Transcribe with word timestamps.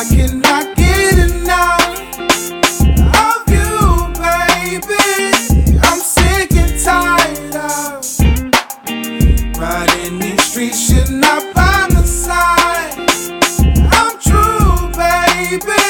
I 0.00 0.04
cannot 0.04 0.76
get 0.78 1.18
enough 1.28 1.84
of 3.20 3.40
you, 3.52 4.08
baby. 4.16 5.04
I'm 5.82 6.00
sick 6.00 6.52
and 6.52 6.72
tired 6.82 7.54
of 7.54 8.00
riding 9.58 10.18
these 10.18 10.42
streets, 10.42 10.90
you're 10.90 11.10
not. 11.10 11.44
I'm 13.92 14.18
true, 14.20 14.88
baby. 14.96 15.82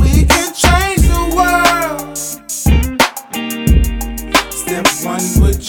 We 0.00 0.24
can 0.24 0.48
change 0.54 1.02
the 1.02 1.24
world. 1.36 2.16
Step 4.50 4.86
one, 5.04 5.26
would 5.42 5.60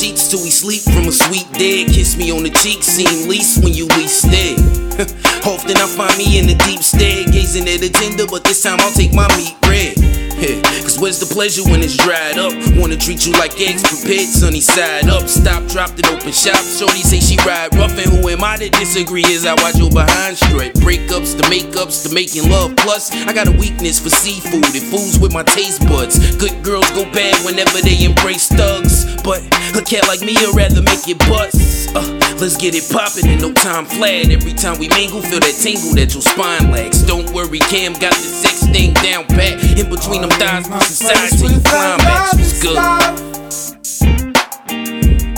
sheets 0.00 0.28
till 0.28 0.40
we 0.42 0.48
sleep 0.48 0.80
from 0.80 1.08
a 1.08 1.12
sweet 1.12 1.46
dead. 1.52 1.88
Kiss 1.92 2.16
me 2.16 2.32
on 2.32 2.42
the 2.42 2.48
cheek, 2.48 2.82
seem 2.82 3.28
least 3.28 3.62
when 3.62 3.74
you 3.74 3.86
least 3.98 4.24
there. 4.30 4.56
Often 5.44 5.76
I 5.76 5.86
find 5.86 6.16
me 6.16 6.38
in 6.38 6.46
the 6.46 6.56
deep 6.64 6.80
stare, 6.80 7.26
gazing 7.26 7.68
at 7.68 7.82
a 7.82 7.90
tender, 7.90 8.24
but 8.26 8.42
this 8.44 8.62
time 8.62 8.80
I'll 8.80 8.92
take 8.92 9.12
my 9.12 9.28
meat 9.36 9.56
red. 9.68 9.99
Cause 10.40 10.98
where's 10.98 11.20
the 11.20 11.28
pleasure 11.28 11.62
when 11.68 11.84
it's 11.84 11.96
dried 12.00 12.38
up? 12.40 12.56
Wanna 12.80 12.96
treat 12.96 13.26
you 13.26 13.32
like 13.36 13.60
eggs 13.60 13.84
prepared, 13.84 14.24
sunny 14.24 14.60
side 14.60 15.04
up. 15.08 15.28
Stop, 15.28 15.68
dropped, 15.68 16.00
and 16.00 16.06
open 16.08 16.32
shop. 16.32 16.56
Shorty 16.64 17.04
say 17.04 17.20
she 17.20 17.36
ride 17.44 17.76
rough, 17.76 17.92
and 18.00 18.08
who 18.08 18.28
am 18.32 18.42
I 18.42 18.56
to 18.56 18.70
disagree 18.70 19.24
as 19.36 19.44
I 19.44 19.52
watch 19.60 19.76
your 19.76 19.90
behind 19.90 20.38
straight? 20.38 20.72
Breakups, 20.80 21.36
the 21.36 21.44
makeups, 21.52 22.08
the 22.08 22.14
making 22.14 22.48
love. 22.48 22.74
Plus, 22.76 23.12
I 23.28 23.34
got 23.34 23.48
a 23.48 23.52
weakness 23.52 24.00
for 24.00 24.08
seafood, 24.08 24.64
it 24.72 24.88
fools 24.88 25.20
with 25.20 25.34
my 25.34 25.42
taste 25.42 25.84
buds. 25.84 26.16
Good 26.36 26.64
girls 26.64 26.88
go 26.96 27.04
bad 27.12 27.36
whenever 27.44 27.84
they 27.84 28.00
embrace 28.04 28.48
thugs. 28.48 29.04
But 29.20 29.44
a 29.76 29.84
cat 29.84 30.08
like 30.08 30.22
me 30.24 30.32
I'd 30.40 30.56
rather 30.56 30.80
make 30.80 31.04
it 31.04 31.20
bust. 31.28 31.92
Uh, 31.92 32.00
let's 32.40 32.56
get 32.56 32.72
it 32.74 32.88
poppin' 32.88 33.28
and 33.28 33.42
no 33.44 33.52
time 33.52 33.84
flat. 33.84 34.32
Every 34.32 34.54
time 34.54 34.80
we 34.80 34.88
mingle, 34.88 35.20
feel 35.20 35.40
that 35.44 35.60
tingle 35.60 35.92
that 36.00 36.16
your 36.16 36.24
spine 36.24 36.72
lacks. 36.72 37.04
Don't 37.04 37.28
worry, 37.36 37.60
Cam 37.68 37.92
got 37.92 38.16
the 38.16 38.24
sex 38.24 38.39
thing 38.72 38.94
down 38.94 39.26
pat. 39.26 39.62
In 39.78 39.88
between 39.90 40.22
them 40.22 40.30
thighs, 40.30 40.68
aside 40.90 41.30
till 41.38 41.50
you 41.52 41.60
climax. 41.60 42.34
What's 42.34 42.62
good? 42.62 42.78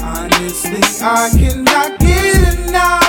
Honestly, 0.01 0.83
I 1.03 1.31
cannot 1.39 1.99
get 1.99 2.69
enough 2.69 3.02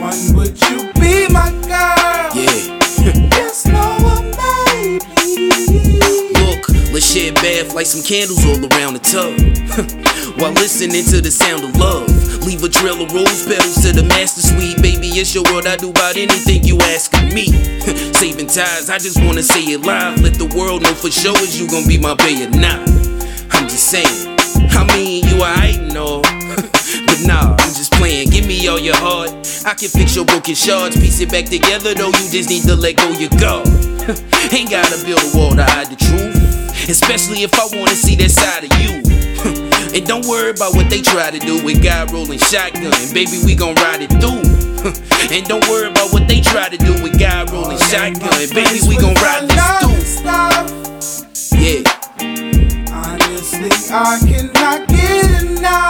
one, 0.00 0.34
would 0.34 0.56
you 0.68 0.90
be 0.94 1.28
my 1.28 1.50
girl? 1.68 2.30
Yeah. 2.34 2.76
No, 3.66 3.82
or 4.08 4.22
maybe. 4.40 5.04
Look, 6.38 6.68
let's 6.92 7.12
share 7.12 7.32
bath 7.34 7.74
like 7.74 7.86
some 7.86 8.02
candles 8.02 8.44
all 8.46 8.56
around 8.72 8.94
the 8.94 9.02
tub. 9.04 9.32
While 10.40 10.52
listening 10.52 11.04
to 11.06 11.20
the 11.20 11.30
sound 11.30 11.64
of 11.64 11.76
love. 11.76 12.08
Leave 12.46 12.62
a 12.64 12.68
trail 12.68 13.02
of 13.02 13.12
rose 13.12 13.44
petals 13.46 13.82
to 13.82 13.92
the 13.92 14.04
master 14.04 14.40
suite. 14.40 14.80
Baby, 14.80 15.08
it's 15.20 15.34
your 15.34 15.44
world. 15.44 15.66
I 15.66 15.76
do 15.76 15.90
about 15.90 16.16
anything 16.16 16.64
you 16.64 16.78
ask 16.80 17.12
of 17.14 17.24
me. 17.32 17.46
Saving 18.20 18.46
ties, 18.46 18.88
I 18.88 18.98
just 18.98 19.18
wanna 19.24 19.42
say 19.42 19.60
it 19.60 19.82
live. 19.82 20.20
Let 20.22 20.34
the 20.34 20.46
world 20.56 20.82
know 20.82 20.94
for 20.94 21.10
sure 21.10 21.36
is 21.40 21.60
you 21.60 21.68
gon' 21.68 21.86
be 21.88 21.98
my 21.98 22.14
bae 22.14 22.40
or 22.44 22.50
not. 22.50 22.80
I'm 23.52 23.68
just 23.68 23.88
saying. 23.90 24.36
I 24.72 24.84
mean, 24.96 25.24
you 25.26 25.36
alright 25.42 25.76
and 25.78 25.96
all. 25.96 26.22
but 26.22 27.20
nah, 27.26 27.56
I'm 27.58 27.74
just 27.74 27.92
playing. 27.92 28.30
Give 28.30 28.46
me 28.46 28.68
all 28.68 28.78
your 28.78 28.96
heart. 28.96 29.30
I 29.64 29.74
can 29.74 29.88
fix 29.88 30.16
your 30.16 30.24
broken 30.24 30.54
shards. 30.54 30.96
Piece 30.96 31.20
it 31.20 31.30
back 31.30 31.44
together, 31.44 31.92
though. 31.92 32.08
You 32.08 32.26
just 32.32 32.48
need 32.48 32.62
to 32.64 32.74
let 32.76 32.96
go 32.96 33.10
your 33.12 33.30
guard. 33.36 33.68
Ain't 34.52 34.70
gotta 34.70 34.96
build 35.04 35.20
a 35.20 35.30
wall 35.36 35.54
to 35.54 35.64
hide 35.64 35.88
the 35.88 35.96
truth. 36.00 36.88
Especially 36.88 37.42
if 37.42 37.52
I 37.54 37.68
wanna 37.76 37.94
see 37.94 38.16
that 38.16 38.30
side 38.30 38.64
of 38.64 38.72
you. 38.80 39.04
and 39.96 40.06
don't 40.06 40.24
worry 40.26 40.50
about 40.50 40.74
what 40.74 40.88
they 40.88 41.02
try 41.02 41.30
to 41.30 41.38
do 41.38 41.62
with 41.62 41.82
God 41.82 42.10
rolling 42.10 42.38
shotgun. 42.38 42.92
Baby, 43.12 43.44
we 43.44 43.54
gon' 43.54 43.74
ride 43.76 44.00
it 44.00 44.10
through. 44.16 44.40
and 45.36 45.46
don't 45.46 45.66
worry 45.68 45.90
about 45.90 46.10
what 46.12 46.26
they 46.26 46.40
try 46.40 46.68
to 46.68 46.78
do 46.78 46.94
with 47.02 47.18
God 47.20 47.50
rolling 47.50 47.78
shotgun. 47.78 48.32
Baby, 48.56 48.80
we 48.88 48.96
gon' 48.96 49.14
ride 49.20 49.44
this 49.44 50.20
through. 50.24 51.60
Yeah. 51.60 51.84
Honestly, 52.88 53.70
I 53.92 54.18
cannot 54.24 54.88
get 54.88 55.42
enough 55.42 55.89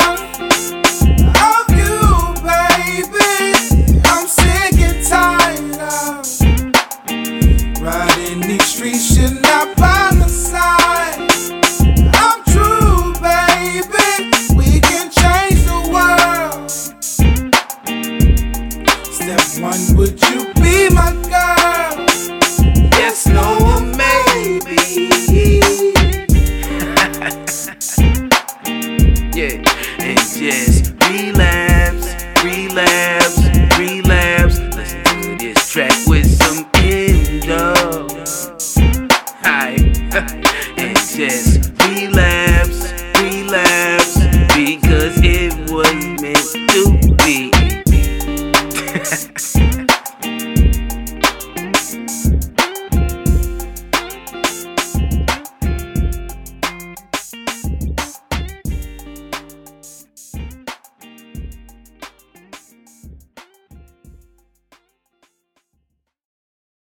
shit. 29.41 29.61
It's 30.01 30.39
just 30.39 30.93
relapse, 31.09 32.13
relapse, 32.45 33.39
relapse. 33.79 34.59
Let's 34.77 34.93
do 35.13 35.39
this 35.39 35.71
track 35.71 36.07
with 36.07 36.27
some 36.27 36.69
kids. 36.73 37.00